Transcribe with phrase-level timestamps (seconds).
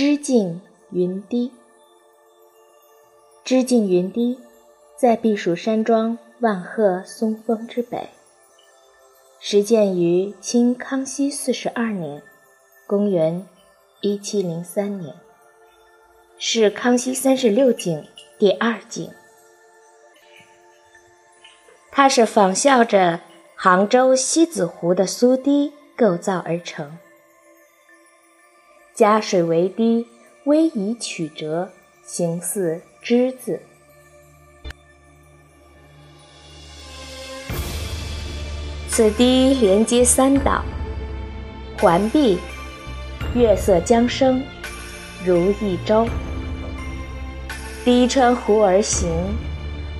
[0.00, 1.52] 知境云低。
[3.44, 4.38] 知境云低，
[4.96, 8.08] 在避暑山庄万壑松风之北。
[9.40, 12.22] 始建于清康熙四十二年，
[12.86, 13.46] 公元
[14.00, 15.14] 一七零三年，
[16.38, 18.02] 是康熙三十六景
[18.38, 19.12] 第二景。
[21.90, 23.20] 它是仿效着
[23.54, 26.96] 杭州西子湖的苏堤构造而成，
[29.00, 30.06] 加水为堤，
[30.44, 31.70] 逶迤曲折，
[32.04, 33.58] 形似之字。
[38.90, 40.62] 此堤连接三岛，
[41.78, 42.38] 环碧，
[43.34, 44.44] 月色将生，
[45.24, 46.06] 如一舟。
[47.82, 49.10] 堤穿湖而行，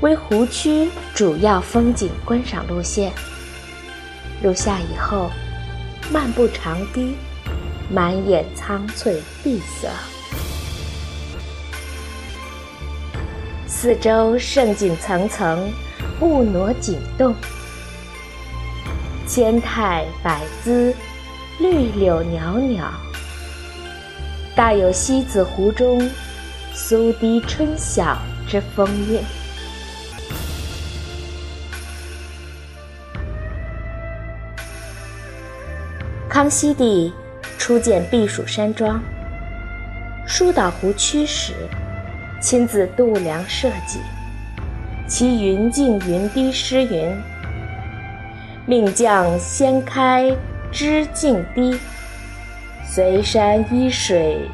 [0.00, 3.12] 为湖区主要风景观赏路线。
[4.42, 5.30] 入夏以后，
[6.10, 7.14] 漫步长堤，
[7.88, 9.88] 满眼苍翠碧色，
[13.66, 15.70] 四周胜景层层，
[16.20, 17.32] 雾挪景动。
[19.24, 20.92] 千态百姿，
[21.60, 22.90] 绿柳袅袅，
[24.56, 26.10] 大有西子湖中
[26.72, 29.20] 苏堤春晓之风韵。
[36.28, 37.12] 康熙帝
[37.66, 39.02] 初建避暑山庄，
[40.24, 41.52] 疏导湖区时，
[42.40, 43.98] 亲自度量设计，
[45.08, 47.12] 其云境云堤诗云。
[48.66, 50.32] 命将先开
[50.70, 51.76] 知境堤，
[52.88, 54.48] 随山依水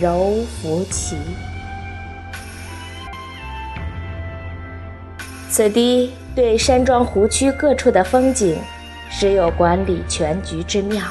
[0.00, 1.18] 柔拂骑。
[5.50, 8.56] 此堤对山庄湖区各处的风景，
[9.10, 11.02] 实有管理全局之妙。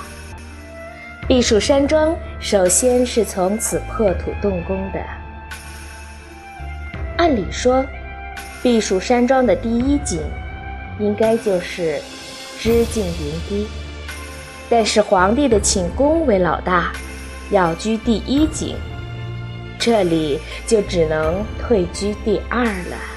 [1.28, 5.00] 避暑山庄首先是从此破土动工的。
[7.18, 7.84] 按理说，
[8.62, 10.22] 避暑山庄的第一景，
[11.00, 12.00] 应该就是。
[12.58, 13.68] 知境云低，
[14.70, 16.94] 但是皇帝的寝宫为老大，
[17.52, 18.78] 要居第一景，
[19.78, 23.15] 这里就只能退居第二了。